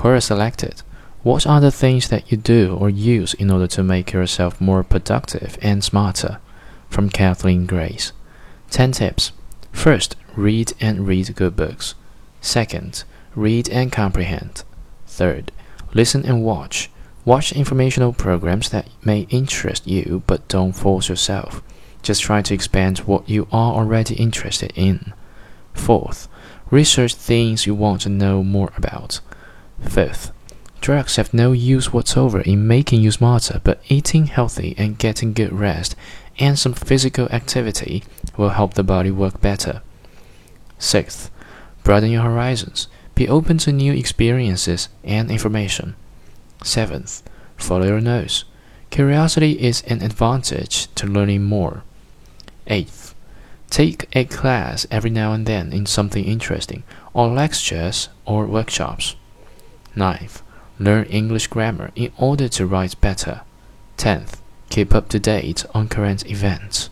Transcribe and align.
Query 0.00 0.22
selected. 0.22 0.80
What 1.22 1.46
are 1.46 1.60
the 1.60 1.70
things 1.70 2.08
that 2.08 2.32
you 2.32 2.38
do 2.38 2.74
or 2.74 2.88
use 2.88 3.34
in 3.34 3.50
order 3.50 3.66
to 3.66 3.82
make 3.82 4.12
yourself 4.12 4.58
more 4.58 4.82
productive 4.82 5.58
and 5.60 5.84
smarter? 5.84 6.38
From 6.88 7.10
Kathleen 7.10 7.66
Grace. 7.66 8.12
10 8.70 8.92
tips. 8.92 9.32
First, 9.72 10.16
read 10.34 10.72
and 10.80 11.06
read 11.06 11.36
good 11.36 11.54
books. 11.54 11.96
Second, 12.40 13.04
read 13.34 13.68
and 13.68 13.92
comprehend. 13.92 14.64
Third, 15.06 15.52
listen 15.92 16.24
and 16.24 16.42
watch. 16.42 16.88
Watch 17.26 17.52
informational 17.52 18.14
programs 18.14 18.70
that 18.70 18.88
may 19.04 19.26
interest 19.28 19.86
you, 19.86 20.22
but 20.26 20.48
don't 20.48 20.72
force 20.72 21.10
yourself. 21.10 21.62
Just 22.00 22.22
try 22.22 22.40
to 22.40 22.54
expand 22.54 23.00
what 23.00 23.28
you 23.28 23.46
are 23.52 23.74
already 23.74 24.14
interested 24.14 24.72
in. 24.74 25.12
Fourth, 25.74 26.26
research 26.70 27.14
things 27.14 27.66
you 27.66 27.74
want 27.74 28.00
to 28.00 28.08
know 28.08 28.42
more 28.42 28.72
about. 28.78 29.20
Fifth, 29.82 30.32
drugs 30.80 31.16
have 31.16 31.34
no 31.34 31.52
use 31.52 31.92
whatsoever 31.92 32.40
in 32.40 32.66
making 32.66 33.02
you 33.02 33.10
smarter, 33.10 33.60
but 33.64 33.82
eating 33.88 34.26
healthy 34.26 34.74
and 34.78 34.98
getting 34.98 35.32
good 35.32 35.52
rest 35.52 35.96
and 36.38 36.58
some 36.58 36.72
physical 36.72 37.28
activity 37.28 38.02
will 38.36 38.48
help 38.50 38.74
the 38.74 38.82
body 38.82 39.10
work 39.10 39.40
better. 39.40 39.82
Sixth, 40.78 41.30
broaden 41.84 42.10
your 42.10 42.22
horizons. 42.22 42.88
Be 43.14 43.28
open 43.28 43.58
to 43.58 43.72
new 43.72 43.92
experiences 43.92 44.88
and 45.04 45.30
information. 45.30 45.94
Seventh, 46.64 47.22
follow 47.58 47.86
your 47.86 48.00
nose. 48.00 48.44
Curiosity 48.88 49.60
is 49.60 49.82
an 49.82 50.02
advantage 50.02 50.92
to 50.94 51.06
learning 51.06 51.44
more. 51.44 51.82
Eighth, 52.66 53.14
take 53.68 54.08
a 54.16 54.24
class 54.24 54.86
every 54.90 55.10
now 55.10 55.32
and 55.32 55.44
then 55.44 55.72
in 55.72 55.84
something 55.84 56.24
interesting, 56.24 56.82
or 57.12 57.28
lectures 57.28 58.08
or 58.24 58.46
workshops. 58.46 59.16
Ninth, 59.96 60.42
learn 60.78 61.04
English 61.06 61.48
grammar 61.48 61.90
in 61.94 62.12
order 62.16 62.48
to 62.48 62.66
write 62.66 63.00
better. 63.00 63.42
Tenth, 63.96 64.40
keep 64.68 64.94
up 64.94 65.08
to 65.08 65.18
date 65.18 65.64
on 65.74 65.88
current 65.88 66.26
events. 66.26 66.90